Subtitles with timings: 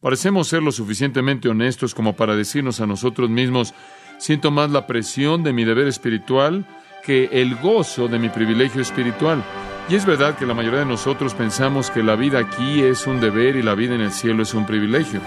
[0.00, 3.74] Parecemos ser lo suficientemente honestos como para decirnos a nosotros mismos,
[4.18, 6.64] siento más la presión de mi deber espiritual
[7.02, 9.42] que el gozo de mi privilegio espiritual.
[9.88, 13.18] Y es verdad que la mayoría de nosotros pensamos que la vida aquí es un
[13.18, 15.20] deber y la vida en el cielo es un privilegio.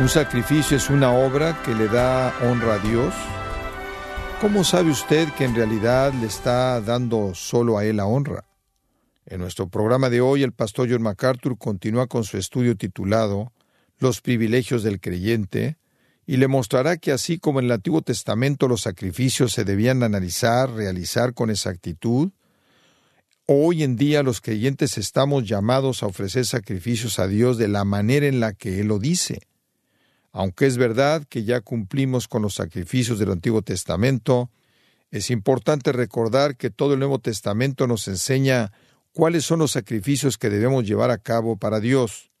[0.00, 3.12] ¿Un sacrificio es una obra que le da honra a Dios?
[4.44, 8.44] ¿Cómo sabe usted que en realidad le está dando solo a Él la honra?
[9.24, 13.54] En nuestro programa de hoy, el pastor John MacArthur continúa con su estudio titulado
[13.96, 15.78] Los privilegios del creyente,
[16.26, 20.70] y le mostrará que así como en el Antiguo Testamento los sacrificios se debían analizar,
[20.70, 22.30] realizar con exactitud,
[23.46, 28.26] hoy en día los creyentes estamos llamados a ofrecer sacrificios a Dios de la manera
[28.26, 29.40] en la que Él lo dice.
[30.36, 34.50] Aunque es verdad que ya cumplimos con los sacrificios del Antiguo Testamento,
[35.12, 38.72] es importante recordar que todo el Nuevo Testamento nos enseña
[39.12, 42.32] cuáles son los sacrificios que debemos llevar a cabo para Dios.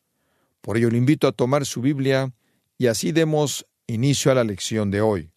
[0.60, 2.32] Por ello le invito a tomar su Biblia
[2.78, 5.30] y así demos inicio a la lección de hoy.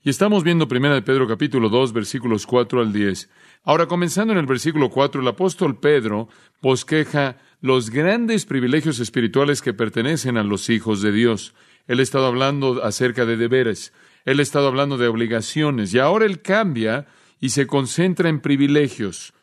[0.00, 3.28] Y estamos viendo 1 de Pedro capítulo 2 versículos 4 al 10.
[3.62, 6.28] Ahora comenzando en el versículo 4, el apóstol Pedro
[6.62, 11.54] bosqueja los grandes privilegios espirituales que pertenecen a los hijos de Dios.
[11.86, 13.92] Él ha estado hablando acerca de deberes,
[14.24, 17.06] él ha estado hablando de obligaciones, y ahora él cambia
[17.40, 19.34] y se concentra en privilegios.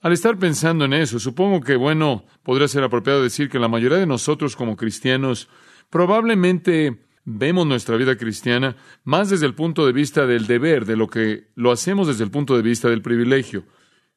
[0.00, 3.98] Al estar pensando en eso, supongo que, bueno, podría ser apropiado decir que la mayoría
[3.98, 5.48] de nosotros como cristianos
[5.90, 11.08] probablemente vemos nuestra vida cristiana más desde el punto de vista del deber, de lo
[11.08, 13.64] que lo hacemos desde el punto de vista del privilegio.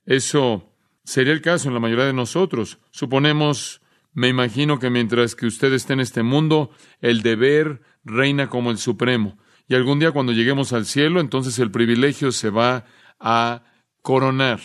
[0.05, 0.71] Eso
[1.03, 2.77] sería el caso en la mayoría de nosotros.
[2.91, 3.80] Suponemos
[4.13, 8.77] me imagino que mientras que usted esté en este mundo, el deber reina como el
[8.77, 9.37] supremo.
[9.67, 12.85] Y algún día cuando lleguemos al cielo, entonces el privilegio se va
[13.19, 13.63] a
[14.01, 14.59] coronar.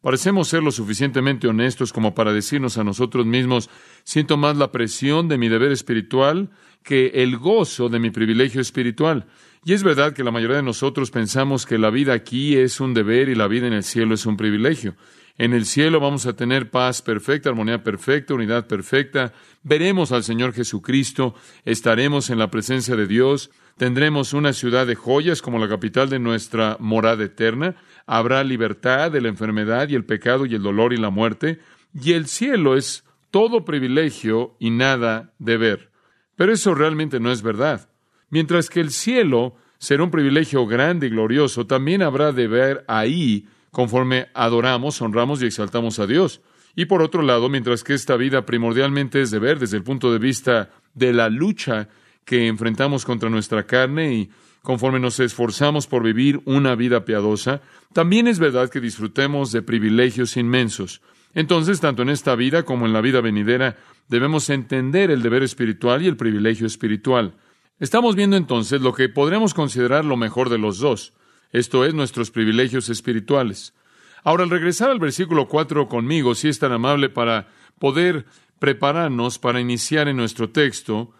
[0.00, 3.70] Parecemos ser lo suficientemente honestos como para decirnos a nosotros mismos,
[4.04, 6.50] siento más la presión de mi deber espiritual
[6.82, 9.26] que el gozo de mi privilegio espiritual.
[9.66, 12.92] Y es verdad que la mayoría de nosotros pensamos que la vida aquí es un
[12.92, 14.94] deber y la vida en el cielo es un privilegio.
[15.38, 19.32] En el cielo vamos a tener paz perfecta, armonía perfecta, unidad perfecta.
[19.62, 25.40] Veremos al Señor Jesucristo, estaremos en la presencia de Dios, tendremos una ciudad de joyas
[25.40, 27.74] como la capital de nuestra morada eterna,
[28.06, 31.58] habrá libertad de la enfermedad y el pecado y el dolor y la muerte,
[31.94, 35.90] y el cielo es todo privilegio y nada deber.
[36.36, 37.88] Pero eso realmente no es verdad.
[38.34, 44.26] Mientras que el cielo será un privilegio grande y glorioso, también habrá deber ahí conforme
[44.34, 46.40] adoramos, honramos y exaltamos a Dios.
[46.74, 50.12] Y por otro lado, mientras que esta vida primordialmente es de ver desde el punto
[50.12, 51.88] de vista de la lucha
[52.24, 54.30] que enfrentamos contra nuestra carne y
[54.62, 57.60] conforme nos esforzamos por vivir una vida piadosa,
[57.92, 61.02] también es verdad que disfrutemos de privilegios inmensos.
[61.34, 63.76] Entonces, tanto en esta vida como en la vida venidera,
[64.08, 67.36] debemos entender el deber espiritual y el privilegio espiritual.
[67.80, 71.12] Estamos viendo entonces lo que podremos considerar lo mejor de los dos.
[71.50, 73.74] Esto es nuestros privilegios espirituales.
[74.22, 77.48] Ahora, al regresar al versículo 4 conmigo, si es tan amable para
[77.80, 78.26] poder
[78.60, 81.12] prepararnos para iniciar en nuestro texto,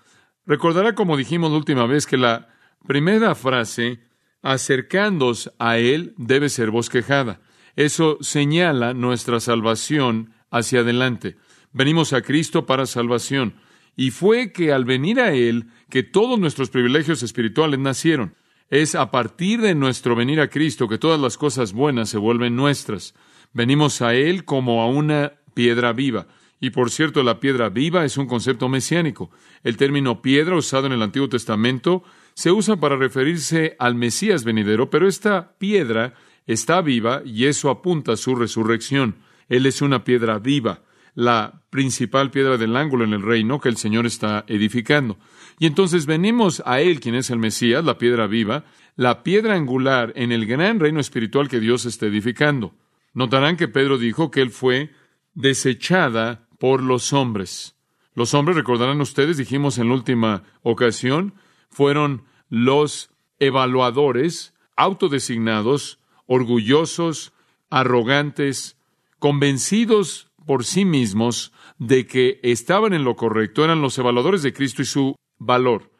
[0.47, 2.48] recordará como dijimos la última vez que la
[2.87, 4.00] primera frase,
[4.41, 7.41] acercándos a Él, debe ser bosquejada.
[7.75, 11.37] Eso señala nuestra salvación hacia adelante.
[11.72, 13.56] Venimos a Cristo para salvación.
[13.97, 18.34] Y fue que al venir a Él que todos nuestros privilegios espirituales nacieron.
[18.71, 22.56] Es a partir de nuestro venir a Cristo que todas las cosas buenas se vuelven
[22.56, 23.15] nuestras.
[23.53, 26.27] Venimos a Él como a una piedra viva.
[26.60, 29.31] Y por cierto, la piedra viva es un concepto mesiánico.
[29.62, 32.03] El término piedra usado en el Antiguo Testamento
[32.34, 36.15] se usa para referirse al Mesías venidero, pero esta piedra
[36.47, 39.16] está viva y eso apunta a su resurrección.
[39.49, 40.82] Él es una piedra viva,
[41.14, 45.16] la principal piedra del ángulo en el reino que el Señor está edificando.
[45.58, 48.64] Y entonces venimos a Él, quien es el Mesías, la piedra viva,
[48.97, 52.75] la piedra angular en el gran reino espiritual que Dios está edificando.
[53.12, 54.90] Notarán que Pedro dijo que Él fue
[55.34, 57.76] desechada por los hombres.
[58.14, 61.34] Los hombres, recordarán ustedes, dijimos en la última ocasión,
[61.70, 67.32] fueron los evaluadores autodesignados, orgullosos,
[67.70, 68.76] arrogantes,
[69.19, 74.82] convencidos por sí mismos de que estaban en lo correcto, eran los evaluadores de Cristo
[74.82, 75.91] y su valor.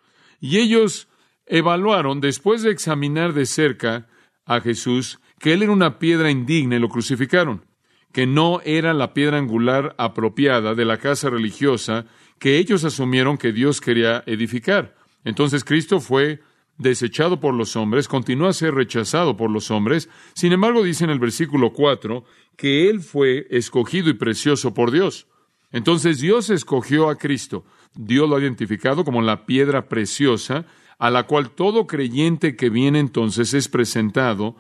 [0.41, 1.09] Y ellos
[1.47, 4.09] evaluaron, después de examinar de cerca
[4.45, 7.67] a Jesús, que él era una piedra indigna y lo crucificaron,
[8.13, 12.07] que no era la piedra angular apropiada de la casa religiosa
[12.39, 14.95] que ellos asumieron que Dios quería edificar.
[15.25, 16.41] Entonces Cristo fue
[16.79, 20.09] desechado por los hombres, continúa a ser rechazado por los hombres.
[20.35, 22.25] Sin embargo, dice en el versículo 4
[22.57, 25.27] que Él fue escogido y precioso por Dios.
[25.73, 27.65] Entonces Dios escogió a Cristo.
[27.95, 30.67] Dios lo ha identificado como la piedra preciosa,
[30.99, 34.57] a la cual todo creyente que viene entonces es presentado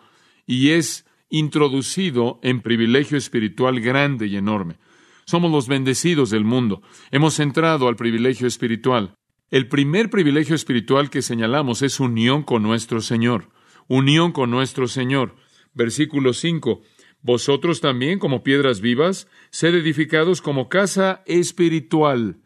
[0.46, 4.78] y es introducido en privilegio espiritual grande y enorme.
[5.24, 6.82] Somos los bendecidos del mundo.
[7.10, 9.14] Hemos entrado al privilegio espiritual.
[9.54, 13.50] El primer privilegio espiritual que señalamos es unión con nuestro Señor.
[13.86, 15.36] Unión con nuestro Señor.
[15.74, 16.82] Versículo 5.
[17.22, 22.38] Vosotros también, como piedras vivas, sed edificados como casa espiritual.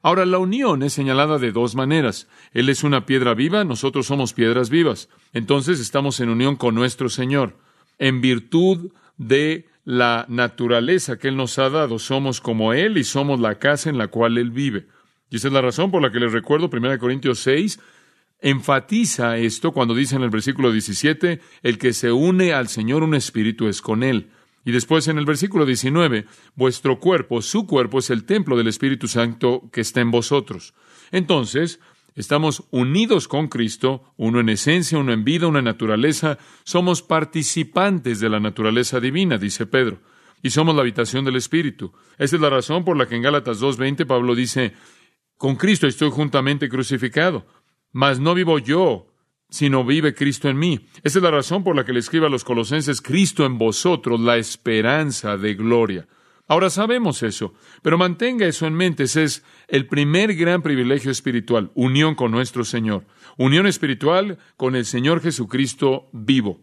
[0.00, 2.28] Ahora, la unión es señalada de dos maneras.
[2.54, 5.10] Él es una piedra viva, nosotros somos piedras vivas.
[5.34, 7.58] Entonces estamos en unión con nuestro Señor.
[7.98, 13.38] En virtud de la naturaleza que Él nos ha dado, somos como Él y somos
[13.38, 14.86] la casa en la cual Él vive.
[15.34, 17.80] Y esa es la razón por la que les recuerdo 1 Corintios 6,
[18.40, 23.16] enfatiza esto cuando dice en el versículo 17, el que se une al Señor un
[23.16, 24.30] espíritu es con Él.
[24.64, 29.08] Y después en el versículo 19, vuestro cuerpo, su cuerpo es el templo del Espíritu
[29.08, 30.72] Santo que está en vosotros.
[31.10, 31.80] Entonces,
[32.14, 38.28] estamos unidos con Cristo, uno en esencia, uno en vida, una naturaleza, somos participantes de
[38.28, 39.98] la naturaleza divina, dice Pedro,
[40.44, 41.92] y somos la habitación del Espíritu.
[42.18, 44.74] Esa es la razón por la que en Gálatas 2.20 Pablo dice,
[45.36, 47.46] con Cristo estoy juntamente crucificado,
[47.92, 49.08] mas no vivo yo,
[49.48, 50.86] sino vive Cristo en mí.
[51.02, 54.20] Esa es la razón por la que le escribe a los colosenses, Cristo en vosotros,
[54.20, 56.08] la esperanza de gloria.
[56.46, 59.04] Ahora sabemos eso, pero mantenga eso en mente.
[59.04, 63.06] Ese es el primer gran privilegio espiritual, unión con nuestro Señor.
[63.38, 66.60] Unión espiritual con el Señor Jesucristo vivo.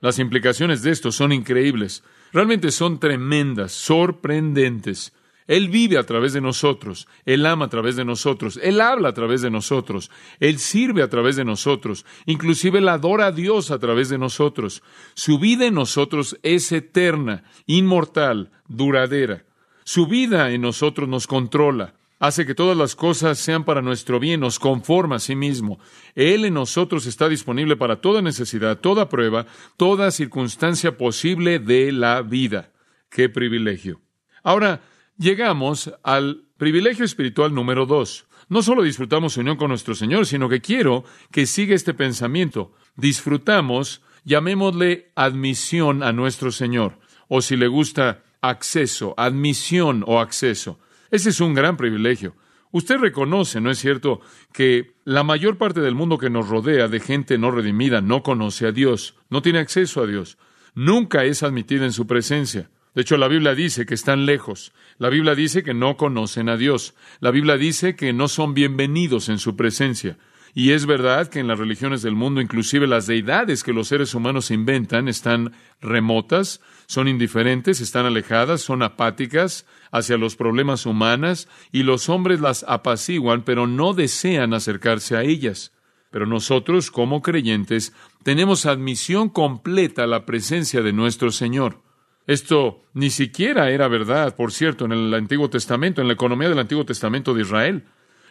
[0.00, 2.04] Las implicaciones de esto son increíbles.
[2.32, 5.12] Realmente son tremendas, sorprendentes.
[5.46, 9.14] Él vive a través de nosotros, Él ama a través de nosotros, Él habla a
[9.14, 10.10] través de nosotros,
[10.40, 14.82] Él sirve a través de nosotros, inclusive Él adora a Dios a través de nosotros.
[15.14, 19.44] Su vida en nosotros es eterna, inmortal, duradera.
[19.84, 24.40] Su vida en nosotros nos controla, hace que todas las cosas sean para nuestro bien,
[24.40, 25.78] nos conforma a sí mismo.
[26.16, 29.46] Él en nosotros está disponible para toda necesidad, toda prueba,
[29.76, 32.72] toda circunstancia posible de la vida.
[33.10, 34.00] ¡Qué privilegio!
[34.42, 34.80] Ahora,
[35.18, 38.26] llegamos al privilegio espiritual número dos.
[38.48, 42.72] No solo disfrutamos unión con nuestro Señor, sino que quiero que siga este pensamiento.
[42.94, 46.98] Disfrutamos, llamémosle admisión a nuestro Señor,
[47.28, 50.78] o si le gusta, acceso, admisión o acceso.
[51.10, 52.36] Ese es un gran privilegio.
[52.70, 54.20] Usted reconoce, ¿no es cierto?,
[54.52, 58.66] que la mayor parte del mundo que nos rodea de gente no redimida no conoce
[58.66, 60.36] a Dios, no tiene acceso a Dios,
[60.74, 62.70] nunca es admitida en su presencia.
[62.96, 64.72] De hecho, la Biblia dice que están lejos.
[64.96, 66.94] La Biblia dice que no conocen a Dios.
[67.20, 70.16] La Biblia dice que no son bienvenidos en su presencia.
[70.54, 74.14] Y es verdad que en las religiones del mundo, inclusive las deidades que los seres
[74.14, 75.52] humanos inventan, están
[75.82, 82.64] remotas, son indiferentes, están alejadas, son apáticas hacia los problemas humanos, y los hombres las
[82.66, 85.74] apaciguan, pero no desean acercarse a ellas.
[86.10, 87.92] Pero nosotros, como creyentes,
[88.22, 91.84] tenemos admisión completa a la presencia de nuestro Señor.
[92.26, 96.58] Esto ni siquiera era verdad, por cierto, en el Antiguo Testamento, en la economía del
[96.58, 97.84] Antiguo Testamento de Israel.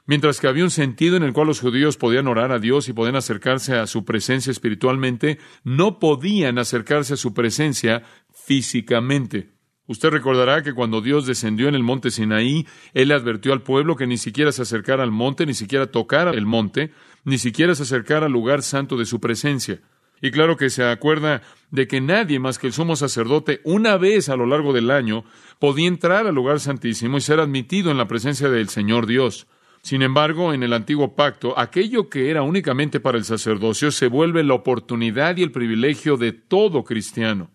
[0.05, 2.93] Mientras que había un sentido en el cual los judíos podían orar a Dios y
[2.93, 9.55] podían acercarse a su presencia espiritualmente, no podían acercarse a su presencia físicamente.
[9.87, 14.07] Usted recordará que cuando Dios descendió en el monte Sinaí, Él advirtió al pueblo que
[14.07, 16.91] ni siquiera se acercara al monte, ni siquiera tocara el monte,
[17.23, 19.81] ni siquiera se acercara al lugar santo de su presencia.
[20.21, 21.41] Y claro que se acuerda
[21.71, 25.25] de que nadie más que el sumo sacerdote, una vez a lo largo del año,
[25.59, 29.47] podía entrar al lugar santísimo y ser admitido en la presencia del Señor Dios.
[29.81, 34.43] Sin embargo, en el antiguo pacto, aquello que era únicamente para el sacerdocio se vuelve
[34.43, 37.51] la oportunidad y el privilegio de todo cristiano.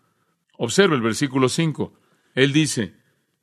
[0.57, 1.93] Observe el versículo 5.
[2.35, 2.95] Él dice,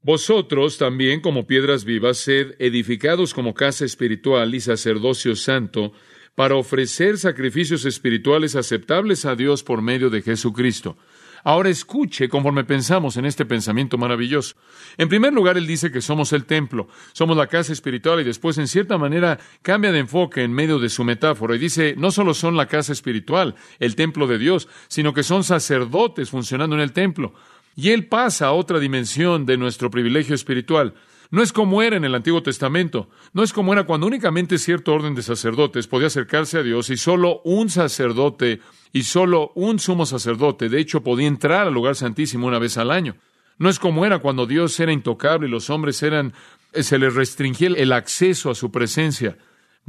[0.04, 5.92] Vosotros también, como piedras vivas, sed edificados como casa espiritual y sacerdocio santo,
[6.38, 10.96] para ofrecer sacrificios espirituales aceptables a Dios por medio de Jesucristo.
[11.44, 14.56] Ahora escuche conforme pensamos en este pensamiento maravilloso.
[15.00, 18.60] En primer lugar, él dice que somos el templo, somos la casa espiritual y después,
[18.60, 22.36] en cierta manera, cambia de enfoque en medio de su metáfora y dice, no solo
[22.36, 26.94] son la casa espiritual, el templo de Dios, sino que son sacerdotes funcionando en el
[26.94, 27.34] templo.
[27.76, 30.94] Y él pasa a otra dimensión de nuestro privilegio espiritual.
[31.30, 34.94] No es como era en el Antiguo Testamento, no es como era cuando únicamente cierto
[34.94, 38.62] orden de sacerdotes podía acercarse a Dios y solo un sacerdote
[38.94, 42.92] y solo un sumo sacerdote, de hecho, podía entrar al lugar santísimo una vez al
[42.92, 43.16] año.
[43.58, 46.34] No es como era cuando Dios era intocable y los hombres eran,
[46.74, 49.38] se les restringía el acceso a su presencia.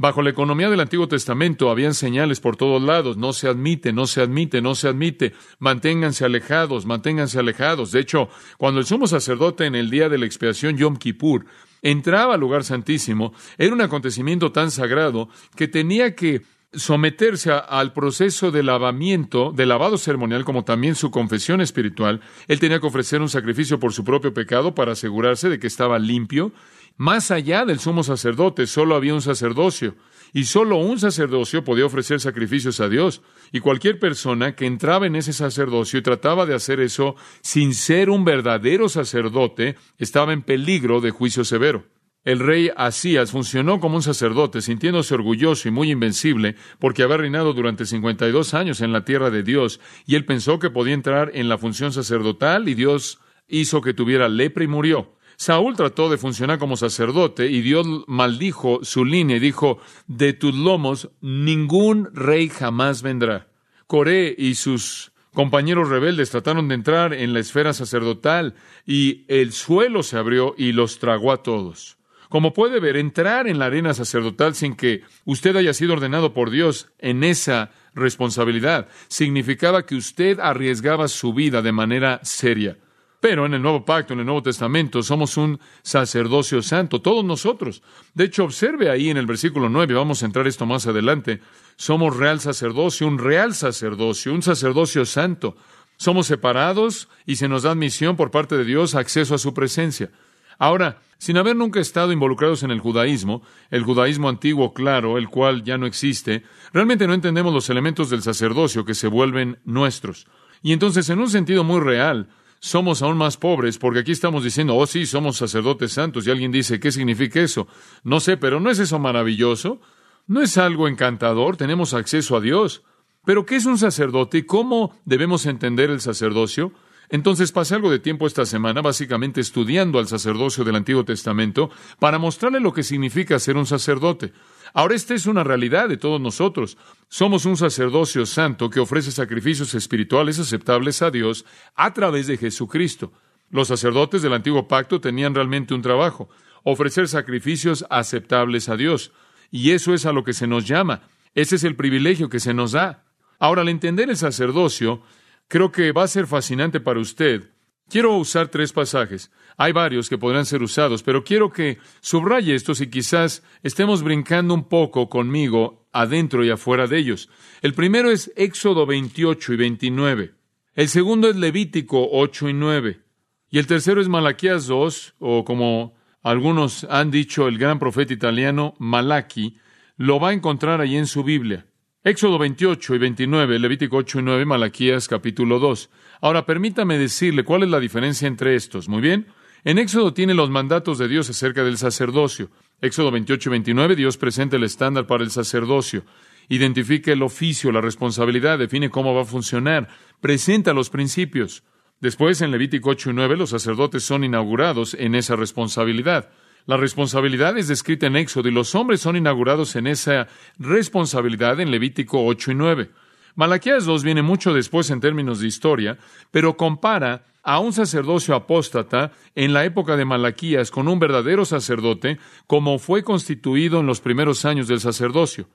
[0.01, 4.07] Bajo la economía del Antiguo Testamento habían señales por todos lados, no se admite, no
[4.07, 7.91] se admite, no se admite, manténganse alejados, manténganse alejados.
[7.91, 11.47] De hecho, cuando el sumo sacerdote en el día de la expiación Yom Kippur
[11.81, 15.27] entraba al lugar santísimo, era un acontecimiento tan sagrado
[15.57, 21.59] que tenía que someterse al proceso de lavamiento, de lavado ceremonial, como también su confesión
[21.59, 22.21] espiritual.
[22.47, 25.99] Él tenía que ofrecer un sacrificio por su propio pecado para asegurarse de que estaba
[25.99, 26.53] limpio
[26.99, 29.95] más allá del sumo sacerdote, solo había un sacerdocio,
[30.33, 33.21] y solo un sacerdocio podía ofrecer sacrificios a Dios,
[33.53, 38.09] y cualquier persona que entraba en ese sacerdocio y trataba de hacer eso sin ser
[38.09, 41.85] un verdadero sacerdote, estaba en peligro de juicio severo.
[42.25, 47.53] El rey Asías funcionó como un sacerdote, sintiéndose orgulloso y muy invencible, porque había reinado
[47.53, 51.47] durante 52 años en la tierra de Dios, y él pensó que podía entrar en
[51.47, 55.15] la función sacerdotal, y Dios hizo que tuviera lepra y murió.
[55.39, 60.53] Saúl trató de funcionar como sacerdote y Dios maldijo su línea y dijo, de tus
[60.53, 63.47] lomos ningún rey jamás vendrá.
[63.87, 68.55] Coré y sus compañeros rebeldes trataron de entrar en la esfera sacerdotal
[68.85, 71.97] y el suelo se abrió y los tragó a todos.
[72.27, 76.49] Como puede ver, entrar en la arena sacerdotal sin que usted haya sido ordenado por
[76.49, 82.77] Dios en esa responsabilidad significaba que usted arriesgaba su vida de manera seria.
[83.19, 87.83] Pero en el Nuevo Pacto, en el Nuevo Testamento, somos un sacerdocio santo, todos nosotros.
[88.13, 91.41] De hecho, observe ahí en el versículo 9, vamos a entrar esto más adelante,
[91.75, 95.57] somos real sacerdocio, un real sacerdocio, un sacerdocio santo.
[95.97, 100.09] Somos separados y se nos da admisión por parte de Dios, acceso a su presencia.
[100.57, 105.63] Ahora, sin haber nunca estado involucrados en el judaísmo, el judaísmo antiguo, claro, el cual
[105.63, 110.27] ya no existe, realmente no entendemos los elementos del sacerdocio que se vuelven nuestros.
[110.61, 114.75] Y entonces, en un sentido muy real, somos aún más pobres, porque aquí estamos diciendo,
[114.75, 117.67] oh sí, somos sacerdotes santos, y alguien dice, ¿qué significa eso?
[118.03, 119.79] No sé, pero ¿no es eso maravilloso?
[120.27, 121.57] ¿No es algo encantador?
[121.57, 122.83] Tenemos acceso a Dios.
[123.25, 126.71] Pero ¿qué es un sacerdote y cómo debemos entender el sacerdocio?
[127.09, 132.19] Entonces pasé algo de tiempo esta semana básicamente estudiando al sacerdocio del Antiguo Testamento para
[132.19, 134.31] mostrarle lo que significa ser un sacerdote.
[134.73, 136.77] Ahora esta es una realidad de todos nosotros.
[137.07, 141.45] Somos un sacerdocio santo que ofrece sacrificios espirituales aceptables a Dios
[141.75, 143.11] a través de Jesucristo.
[143.49, 146.29] Los sacerdotes del antiguo pacto tenían realmente un trabajo,
[146.63, 149.11] ofrecer sacrificios aceptables a Dios.
[149.51, 151.01] Y eso es a lo que se nos llama.
[151.33, 153.05] Ese es el privilegio que se nos da.
[153.39, 155.01] Ahora, al entender el sacerdocio,
[155.47, 157.49] creo que va a ser fascinante para usted
[157.89, 159.31] Quiero usar tres pasajes.
[159.61, 164.53] Hay varios que podrán ser usados, pero quiero que subraye estos y quizás estemos brincando
[164.53, 167.29] un poco conmigo adentro y afuera de ellos.
[167.61, 170.31] El primero es Éxodo 28 y 29.
[170.75, 173.01] El segundo es Levítico 8 y 9.
[173.49, 178.75] Y el tercero es Malaquías 2, o como algunos han dicho el gran profeta italiano
[178.79, 179.57] Malachi,
[179.97, 181.65] lo va a encontrar allí en su Biblia.
[182.05, 185.89] Éxodo 28 y 29, Levítico 8 y 9, Malaquías capítulo 2.
[186.21, 188.87] Ahora, permítame decirle cuál es la diferencia entre estos.
[188.87, 189.27] Muy bien.
[189.65, 192.49] En Éxodo tiene los mandatos de Dios acerca del sacerdocio.
[192.81, 196.05] Éxodo 28 y 29, Dios presenta el estándar para el sacerdocio.
[196.47, 199.89] Identifica el oficio, la responsabilidad, define cómo va a funcionar,
[200.21, 201.63] presenta los principios.
[201.99, 206.29] Después, en Levítico 8 y 9, los sacerdotes son inaugurados en esa responsabilidad.
[206.65, 211.71] La responsabilidad es descrita en Éxodo y los hombres son inaugurados en esa responsabilidad en
[211.71, 212.91] Levítico 8 y 9.
[213.35, 215.97] Malaquías 2 viene mucho después en términos de historia,
[216.31, 222.19] pero compara a un sacerdocio apóstata en la época de Malaquías con un verdadero sacerdote,
[222.45, 225.49] como fue constituido en los primeros años del sacerdocio.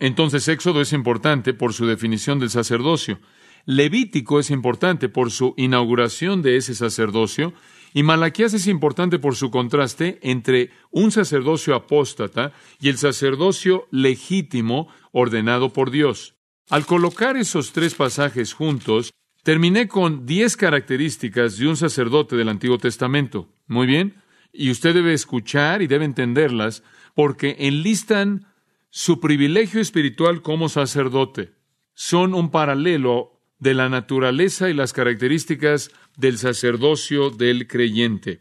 [0.00, 3.20] Entonces Éxodo es importante por su definición del sacerdocio.
[3.64, 7.54] Levítico es importante por su inauguración de ese sacerdocio,
[7.94, 14.88] y Malaquías es importante por su contraste entre un sacerdocio apóstata y el sacerdocio legítimo
[15.12, 16.34] ordenado por Dios.
[16.70, 19.12] Al colocar esos tres pasajes juntos,
[19.46, 23.48] terminé con diez características de un sacerdote del Antiguo Testamento.
[23.68, 24.20] Muy bien.
[24.52, 26.82] Y usted debe escuchar y debe entenderlas
[27.14, 28.48] porque enlistan
[28.90, 31.52] su privilegio espiritual como sacerdote.
[31.94, 38.40] Son un paralelo de la naturaleza y las características del sacerdocio del creyente.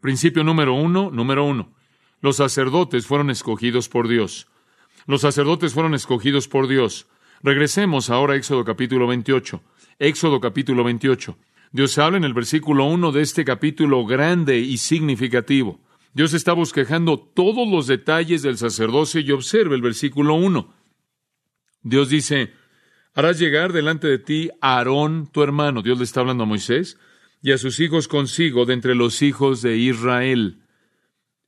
[0.00, 1.72] Principio número uno, número uno.
[2.20, 4.48] Los sacerdotes fueron escogidos por Dios.
[5.06, 7.06] Los sacerdotes fueron escogidos por Dios.
[7.44, 9.62] Regresemos ahora a Éxodo capítulo 28.
[10.02, 11.38] Éxodo capítulo 28.
[11.70, 15.78] Dios habla en el versículo 1 de este capítulo grande y significativo.
[16.12, 20.74] Dios está bosquejando todos los detalles del sacerdocio y observe el versículo 1.
[21.84, 22.52] Dios dice,
[23.14, 25.82] harás llegar delante de ti a Aarón, tu hermano.
[25.82, 26.98] Dios le está hablando a Moisés
[27.40, 30.64] y a sus hijos consigo de entre los hijos de Israel.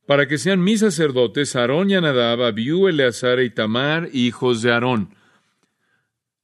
[0.07, 5.17] para que sean mis sacerdotes Aarón y Anadab, Abiú, Eleazar y Tamar, hijos de Aarón.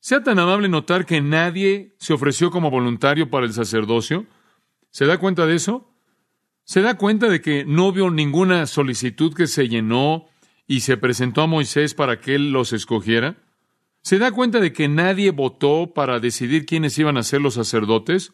[0.01, 4.27] Sea tan amable notar que nadie se ofreció como voluntario para el sacerdocio.
[4.91, 5.95] ¿Se da cuenta de eso?
[6.65, 10.27] ¿Se da cuenta de que no hubo ninguna solicitud que se llenó
[10.67, 13.37] y se presentó a Moisés para que él los escogiera?
[14.03, 18.33] ¿Se da cuenta de que nadie votó para decidir quiénes iban a ser los sacerdotes?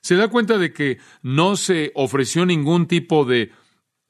[0.00, 3.52] ¿Se da cuenta de que no se ofreció ningún tipo de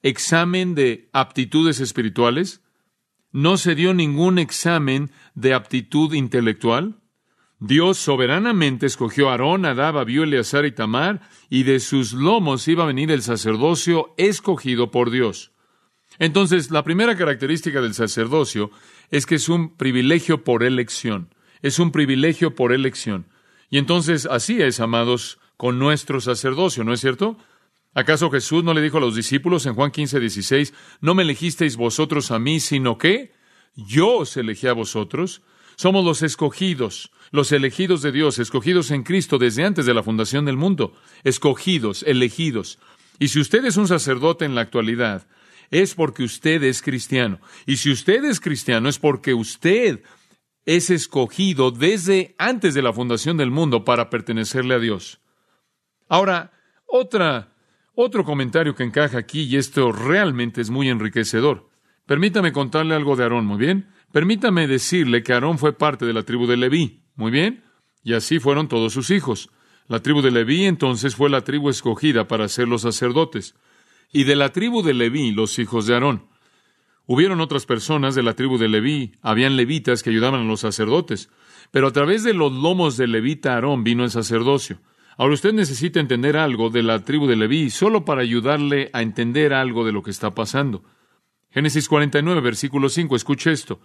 [0.01, 2.61] examen de aptitudes espirituales?
[3.31, 6.95] ¿No se dio ningún examen de aptitud intelectual?
[7.59, 12.83] Dios soberanamente escogió a Aarón, Adab, Abiú, Eleazar y Tamar, y de sus lomos iba
[12.83, 15.51] a venir el sacerdocio escogido por Dios.
[16.17, 18.71] Entonces, la primera característica del sacerdocio
[19.11, 21.33] es que es un privilegio por elección.
[21.61, 23.27] Es un privilegio por elección.
[23.69, 27.37] Y entonces así es, amados, con nuestro sacerdocio, ¿no es cierto?
[27.93, 31.75] ¿Acaso Jesús no le dijo a los discípulos en Juan 15, 16, no me elegisteis
[31.75, 33.33] vosotros a mí, sino que
[33.75, 35.41] yo os elegí a vosotros?
[35.75, 40.45] Somos los escogidos, los elegidos de Dios, escogidos en Cristo desde antes de la fundación
[40.45, 40.93] del mundo,
[41.23, 42.79] escogidos, elegidos.
[43.17, 45.27] Y si usted es un sacerdote en la actualidad,
[45.71, 47.39] es porque usted es cristiano.
[47.65, 50.03] Y si usted es cristiano, es porque usted
[50.65, 55.21] es escogido desde antes de la fundación del mundo para pertenecerle a Dios.
[56.07, 56.51] Ahora,
[56.85, 57.55] otra
[58.01, 61.69] otro comentario que encaja aquí, y esto realmente es muy enriquecedor.
[62.05, 63.89] Permítame contarle algo de Aarón, muy bien.
[64.13, 67.63] Permítame decirle que Aarón fue parte de la tribu de Leví, muy bien.
[68.01, 69.49] Y así fueron todos sus hijos.
[69.87, 73.55] La tribu de Leví entonces fue la tribu escogida para ser los sacerdotes.
[74.13, 76.29] Y de la tribu de Leví, los hijos de Aarón.
[77.05, 81.29] Hubieron otras personas de la tribu de Leví, habían levitas que ayudaban a los sacerdotes,
[81.69, 84.79] pero a través de los lomos de levita Aarón vino el sacerdocio.
[85.19, 89.53] Ahora usted necesita entender algo de la tribu de Leví solo para ayudarle a entender
[89.53, 90.81] algo de lo que está pasando.
[91.49, 93.81] Génesis 49, versículo 5, escuche esto.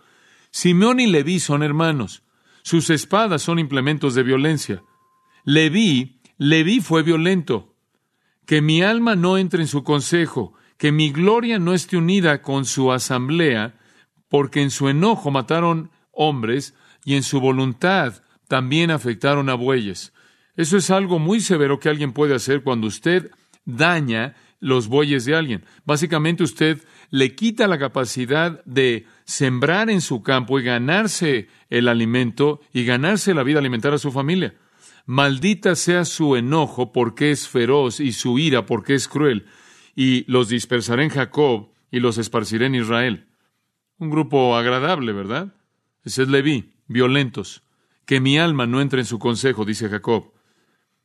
[0.53, 2.23] Simeón y Leví son hermanos.
[2.63, 4.85] Sus espadas son implementos de violencia.
[5.43, 7.75] Leví, Leví fue violento.
[8.47, 12.65] Que mi alma no entre en su consejo, que mi gloria no esté unida con
[12.65, 13.75] su asamblea,
[14.29, 20.14] porque en su enojo mataron hombres y en su voluntad también afectaron a bueyes.
[20.57, 23.31] Eso es algo muy severo que alguien puede hacer cuando usted
[23.65, 25.65] daña los bueyes de alguien.
[25.85, 32.61] Básicamente usted le quita la capacidad de sembrar en su campo y ganarse el alimento
[32.73, 34.55] y ganarse la vida alimentar a su familia.
[35.07, 39.47] Maldita sea su enojo porque es feroz y su ira porque es cruel.
[39.95, 43.27] Y los dispersaré en Jacob y los esparciré en Israel.
[43.99, 45.55] Un grupo agradable, ¿verdad?
[46.05, 47.63] Ese es Leví, violentos.
[48.07, 50.34] Que mi alma no entre en su consejo, dice Jacob.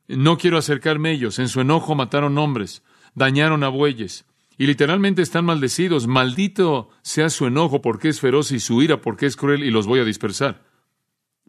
[0.10, 1.38] No quiero acercarme a ellos.
[1.38, 2.82] En su enojo mataron hombres,
[3.14, 4.26] dañaron a bueyes.
[4.58, 6.08] Y literalmente están maldecidos.
[6.08, 9.86] Maldito sea su enojo porque es feroz y su ira porque es cruel y los
[9.86, 10.64] voy a dispersar.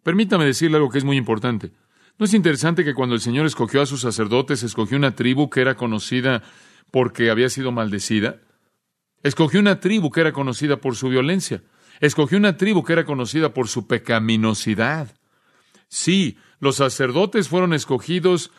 [0.02, 1.72] Permítame decirle algo que es muy importante.
[2.18, 5.62] ¿No es interesante que cuando el Señor escogió a sus sacerdotes, escogió una tribu que
[5.62, 6.42] era conocida
[6.90, 8.40] porque había sido maldecida?
[9.22, 11.62] Escogió una tribu que era conocida por su violencia.
[11.98, 15.14] Escogió una tribu que era conocida por su pecaminosidad.
[15.88, 18.52] Sí, los sacerdotes fueron escogidos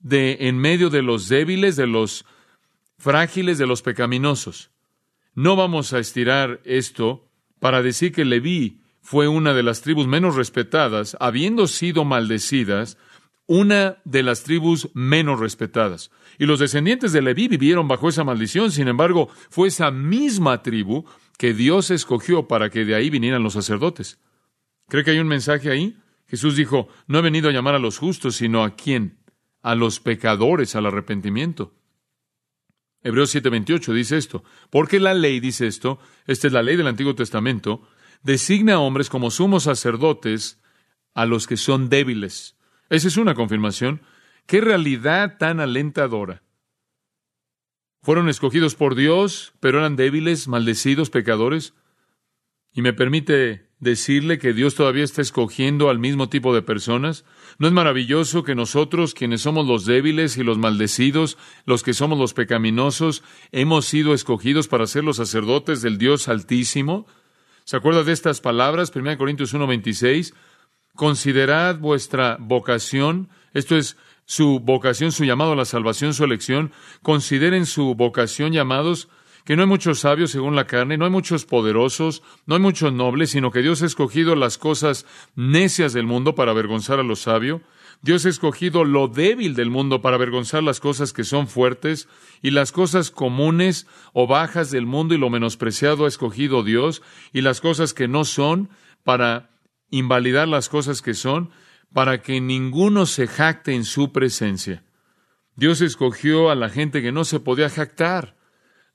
[0.00, 2.24] de en medio de los débiles, de los
[2.98, 4.70] frágiles, de los pecaminosos.
[5.34, 7.28] No vamos a estirar esto
[7.60, 12.98] para decir que Leví fue una de las tribus menos respetadas, habiendo sido maldecidas,
[13.46, 16.10] una de las tribus menos respetadas.
[16.38, 21.04] Y los descendientes de Leví vivieron bajo esa maldición, sin embargo, fue esa misma tribu
[21.38, 24.18] que Dios escogió para que de ahí vinieran los sacerdotes.
[24.88, 25.96] ¿Cree que hay un mensaje ahí?
[26.28, 29.18] Jesús dijo, no he venido a llamar a los justos, sino a quién?
[29.62, 31.74] A los pecadores al arrepentimiento.
[33.02, 37.14] Hebreos 7:28 dice esto, porque la ley dice esto, esta es la ley del Antiguo
[37.14, 37.88] Testamento,
[38.22, 40.60] designa a hombres como sumos sacerdotes
[41.14, 42.56] a los que son débiles.
[42.90, 44.02] Esa es una confirmación.
[44.46, 46.42] Qué realidad tan alentadora.
[48.02, 51.74] Fueron escogidos por Dios, pero eran débiles, maldecidos, pecadores.
[52.72, 57.24] Y me permite decirle que Dios todavía está escogiendo al mismo tipo de personas?
[57.58, 62.18] ¿No es maravilloso que nosotros, quienes somos los débiles y los maldecidos, los que somos
[62.18, 67.06] los pecaminosos, hemos sido escogidos para ser los sacerdotes del Dios Altísimo?
[67.64, 68.90] ¿Se acuerda de estas palabras?
[68.94, 70.34] 1 Corintios 1:26.
[70.94, 76.72] Considerad vuestra vocación, esto es su vocación, su llamado a la salvación, su elección.
[77.02, 79.08] Consideren su vocación, llamados
[79.48, 82.92] que no hay muchos sabios según la carne, no hay muchos poderosos, no hay muchos
[82.92, 85.06] nobles, sino que Dios ha escogido las cosas
[85.36, 87.62] necias del mundo para avergonzar a los sabios.
[88.02, 92.10] Dios ha escogido lo débil del mundo para avergonzar las cosas que son fuertes
[92.42, 97.00] y las cosas comunes o bajas del mundo y lo menospreciado ha escogido Dios
[97.32, 98.68] y las cosas que no son
[99.02, 99.48] para
[99.88, 101.52] invalidar las cosas que son
[101.94, 104.84] para que ninguno se jacte en su presencia.
[105.56, 108.36] Dios escogió a la gente que no se podía jactar,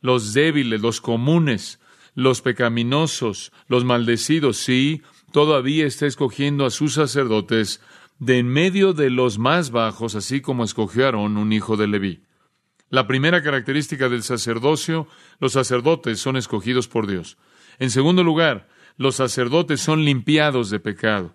[0.03, 1.79] los débiles, los comunes,
[2.13, 7.81] los pecaminosos, los maldecidos, sí, todavía está escogiendo a sus sacerdotes
[8.19, 12.23] de en medio de los más bajos, así como escogió Aarón, un hijo de Leví.
[12.89, 15.07] La primera característica del sacerdocio,
[15.39, 17.37] los sacerdotes son escogidos por Dios.
[17.79, 21.33] En segundo lugar, los sacerdotes son limpiados de pecado.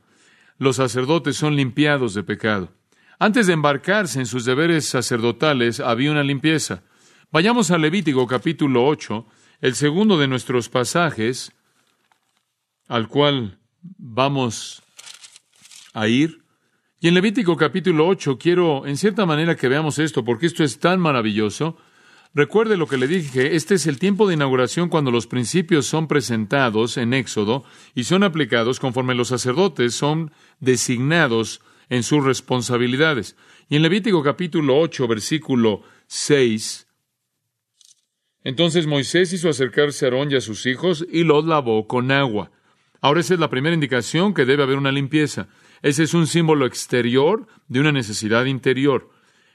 [0.58, 2.74] Los sacerdotes son limpiados de pecado.
[3.18, 6.84] Antes de embarcarse en sus deberes sacerdotales había una limpieza.
[7.30, 9.26] Vayamos a Levítico capítulo 8,
[9.60, 11.52] el segundo de nuestros pasajes,
[12.86, 14.82] al cual vamos
[15.92, 16.42] a ir.
[17.00, 20.78] Y en Levítico capítulo 8 quiero en cierta manera que veamos esto, porque esto es
[20.78, 21.76] tan maravilloso.
[22.32, 26.08] Recuerde lo que le dije, este es el tiempo de inauguración cuando los principios son
[26.08, 27.62] presentados en Éxodo
[27.94, 31.60] y son aplicados conforme los sacerdotes son designados
[31.90, 33.36] en sus responsabilidades.
[33.68, 36.87] Y en Levítico capítulo 8, versículo 6,
[38.44, 42.50] entonces Moisés hizo acercarse a Aarón y a sus hijos y los lavó con agua.
[43.00, 45.48] Ahora esa es la primera indicación que debe haber una limpieza.
[45.82, 49.10] Ese es un símbolo exterior de una necesidad interior.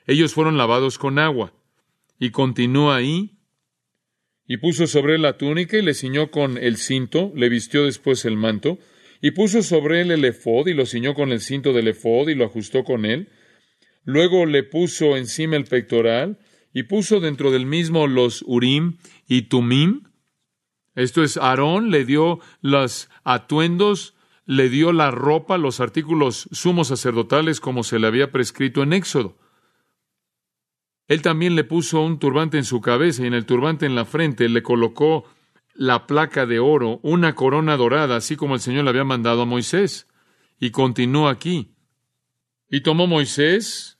[0.08, 1.54] Ellos fueron lavados con agua.
[2.20, 3.38] Y continúa ahí.
[4.48, 8.26] Y puso sobre él la túnica y le ciñó con el cinto, le vistió después
[8.26, 8.78] el manto,
[9.22, 12.36] y puso sobre él el efod y lo ciñó con el cinto del efod y
[12.36, 13.30] lo ajustó con él.
[14.04, 16.40] Luego le puso encima el pectoral
[16.74, 20.04] y puso dentro del mismo los urim y tumim.
[20.96, 27.60] Esto es, Aarón le dio los atuendos le dio la ropa, los artículos sumos sacerdotales
[27.60, 29.38] como se le había prescrito en Éxodo.
[31.08, 34.06] Él también le puso un turbante en su cabeza y en el turbante en la
[34.06, 35.26] frente le colocó
[35.74, 39.46] la placa de oro, una corona dorada, así como el Señor le había mandado a
[39.46, 40.08] Moisés.
[40.60, 41.76] Y continuó aquí.
[42.70, 44.00] Y tomó Moisés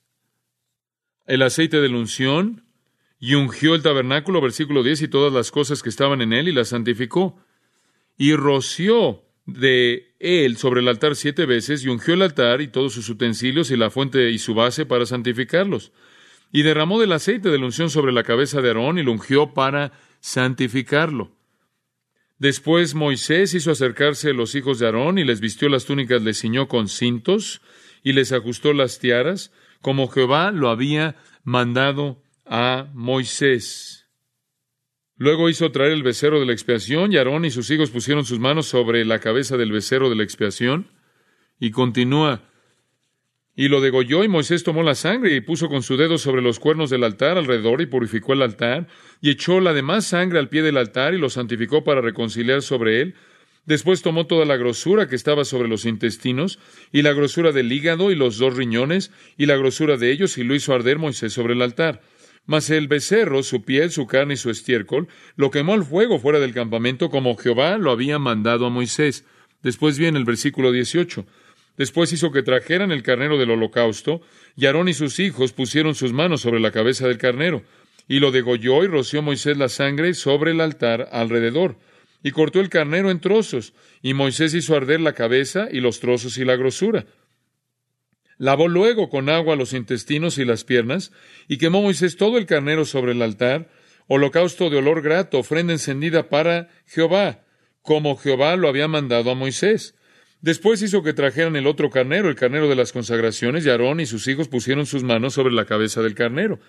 [1.26, 2.63] el aceite de la unción
[3.18, 6.52] y ungió el tabernáculo, versículo 10, y todas las cosas que estaban en él y
[6.52, 7.38] las santificó.
[8.16, 12.92] Y roció de él sobre el altar siete veces y ungió el altar y todos
[12.94, 15.92] sus utensilios y la fuente y su base para santificarlos.
[16.52, 19.54] Y derramó del aceite de la unción sobre la cabeza de Aarón y lo ungió
[19.54, 21.32] para santificarlo.
[22.38, 26.68] Después Moisés hizo acercarse los hijos de Aarón y les vistió las túnicas, les ciñó
[26.68, 27.60] con cintos
[28.02, 34.08] y les ajustó las tiaras, como Jehová lo había mandado a Moisés.
[35.16, 38.40] Luego hizo traer el becerro de la expiación y Aarón y sus hijos pusieron sus
[38.40, 40.88] manos sobre la cabeza del becerro de la expiación.
[41.60, 42.42] Y continúa.
[43.56, 46.58] Y lo degolló y Moisés tomó la sangre y puso con su dedo sobre los
[46.58, 48.88] cuernos del altar alrededor y purificó el altar
[49.20, 53.00] y echó la demás sangre al pie del altar y lo santificó para reconciliar sobre
[53.00, 53.14] él.
[53.66, 56.58] Después tomó toda la grosura que estaba sobre los intestinos
[56.90, 60.42] y la grosura del hígado y los dos riñones y la grosura de ellos y
[60.42, 62.02] lo hizo arder Moisés sobre el altar.
[62.46, 66.40] Mas el becerro, su piel, su carne y su estiércol, lo quemó al fuego fuera
[66.40, 69.24] del campamento, como Jehová lo había mandado a Moisés.
[69.62, 71.24] Después viene el versículo 18.
[71.76, 74.20] Después hizo que trajeran el carnero del holocausto,
[74.56, 77.62] y Aarón y sus hijos pusieron sus manos sobre la cabeza del carnero,
[78.06, 81.76] y lo degolló y roció Moisés la sangre sobre el altar alrededor,
[82.22, 86.38] y cortó el carnero en trozos, y Moisés hizo arder la cabeza y los trozos
[86.38, 87.06] y la grosura.
[88.38, 91.12] Lavó luego con agua los intestinos y las piernas,
[91.48, 93.70] y quemó Moisés todo el carnero sobre el altar,
[94.06, 97.44] holocausto de olor grato, ofrenda encendida para Jehová,
[97.82, 99.94] como Jehová lo había mandado a Moisés.
[100.40, 104.06] Después hizo que trajeran el otro carnero, el carnero de las consagraciones, y Aarón y
[104.06, 106.60] sus hijos pusieron sus manos sobre la cabeza del carnero.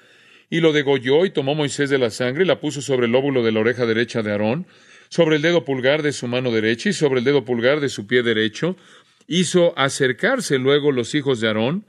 [0.49, 3.43] Y lo degolló y tomó Moisés de la sangre y la puso sobre el lóbulo
[3.43, 4.67] de la oreja derecha de Aarón,
[5.10, 8.08] sobre el dedo pulgar de su mano derecha y sobre el dedo pulgar de su
[8.08, 8.78] pie derecho,
[9.27, 11.85] hizo acercarse luego los hijos de Aarón,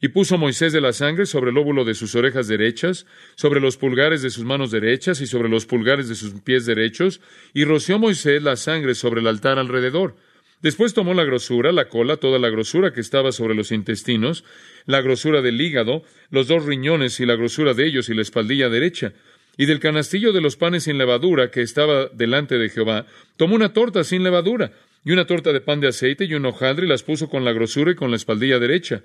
[0.00, 3.76] y puso Moisés de la sangre sobre el lóbulo de sus orejas derechas, sobre los
[3.76, 7.20] pulgares de sus manos derechas y sobre los pulgares de sus pies derechos,
[7.52, 10.14] y roció Moisés la sangre sobre el altar alrededor.
[10.62, 14.44] Después tomó la grosura, la cola, toda la grosura que estaba sobre los intestinos,
[14.86, 18.68] la grosura del hígado, los dos riñones y la grosura de ellos y la espaldilla
[18.68, 19.12] derecha,
[19.56, 23.72] y del canastillo de los panes sin levadura que estaba delante de Jehová, tomó una
[23.72, 24.72] torta sin levadura,
[25.04, 27.52] y una torta de pan de aceite y un hojaldre y las puso con la
[27.52, 29.02] grosura y con la espaldilla derecha.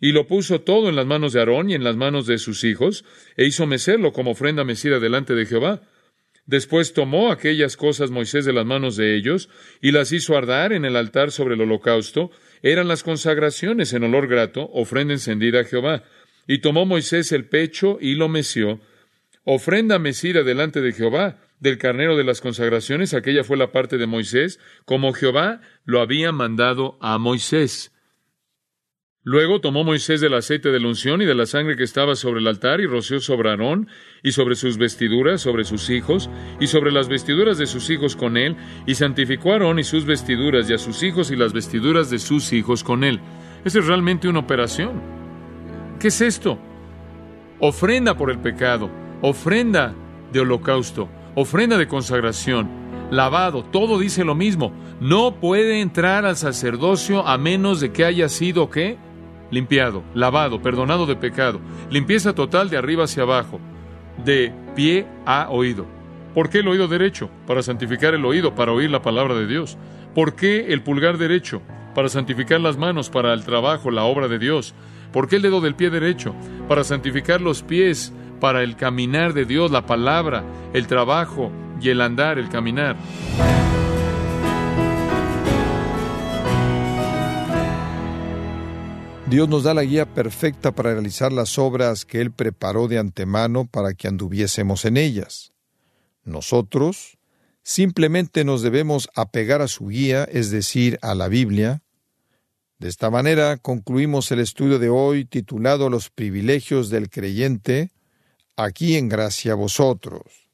[0.00, 2.64] Y lo puso todo en las manos de Aarón y en las manos de sus
[2.64, 3.04] hijos,
[3.36, 5.82] e hizo mecerlo como ofrenda mecida delante de Jehová.
[6.44, 9.48] Después tomó aquellas cosas Moisés de las manos de ellos,
[9.80, 12.30] y las hizo ardar en el altar sobre el holocausto,
[12.62, 16.04] eran las consagraciones en olor grato, ofrenda encendida a Jehová.
[16.46, 18.80] Y tomó Moisés el pecho y lo meció,
[19.46, 24.06] ofrenda mecida delante de Jehová, del carnero de las consagraciones, aquella fue la parte de
[24.06, 27.92] Moisés, como Jehová lo había mandado a Moisés.
[29.22, 32.40] Luego tomó Moisés del aceite de la unción y de la sangre que estaba sobre
[32.40, 33.88] el altar y roció sobre Aarón
[34.22, 36.28] y sobre sus vestiduras, sobre sus hijos
[36.60, 38.56] y sobre las vestiduras de sus hijos con él,
[38.86, 42.18] y santificó a Aarón y sus vestiduras y a sus hijos y las vestiduras de
[42.18, 43.20] sus hijos con él.
[43.64, 45.00] Esa es realmente una operación.
[46.00, 46.58] ¿Qué es esto?
[47.58, 49.94] Ofrenda por el pecado, ofrenda
[50.32, 52.68] de holocausto, ofrenda de consagración,
[53.10, 54.72] lavado, todo dice lo mismo.
[55.00, 58.98] No puede entrar al sacerdocio a menos de que haya sido qué?
[59.50, 63.60] limpiado, lavado, perdonado de pecado, limpieza total de arriba hacia abajo,
[64.24, 65.86] de pie a oído.
[66.34, 67.30] ¿Por qué el oído derecho?
[67.46, 69.78] Para santificar el oído, para oír la palabra de Dios.
[70.14, 71.62] ¿Por qué el pulgar derecho?
[71.94, 74.74] Para santificar las manos, para el trabajo, la obra de Dios.
[75.12, 76.34] ¿Por qué el dedo del pie derecho?
[76.68, 82.00] Para santificar los pies, para el caminar de Dios, la palabra, el trabajo y el
[82.00, 82.96] andar, el caminar.
[89.28, 93.66] Dios nos da la guía perfecta para realizar las obras que Él preparó de antemano
[93.66, 95.52] para que anduviésemos en ellas.
[96.22, 97.18] Nosotros
[97.64, 101.82] simplemente nos debemos apegar a su guía, es decir, a la Biblia.
[102.78, 107.90] De esta manera concluimos el estudio de hoy titulado Los privilegios del creyente,
[108.56, 110.50] aquí en gracia vosotros.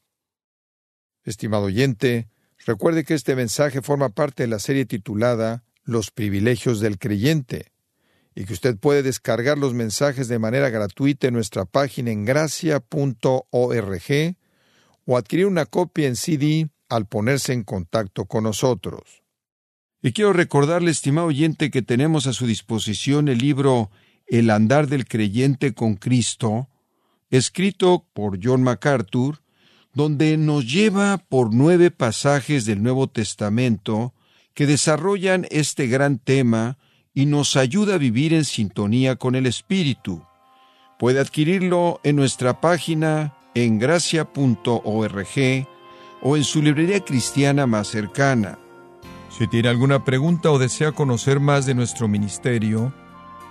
[1.23, 2.27] Estimado oyente,
[2.65, 7.71] recuerde que este mensaje forma parte de la serie titulada Los privilegios del creyente
[8.35, 12.83] y que usted puede descargar los mensajes de manera gratuita en nuestra página en gracia.org
[15.05, 19.23] o adquirir una copia en CD al ponerse en contacto con nosotros.
[20.01, 23.89] Y quiero recordarle, estimado oyente, que tenemos a su disposición el libro
[24.25, 26.69] El andar del creyente con Cristo,
[27.37, 29.39] escrito por John MacArthur,
[29.95, 34.13] donde nos lleva por nueve pasajes del Nuevo Testamento
[34.53, 36.77] que desarrollan este gran tema
[37.11, 40.23] y nos ayuda a vivir en sintonía con el Espíritu.
[40.99, 45.27] Puede adquirirlo en nuestra página en gracia.org
[46.21, 48.59] o en su librería cristiana más cercana.
[49.35, 52.93] Si tiene alguna pregunta o desea conocer más de nuestro ministerio,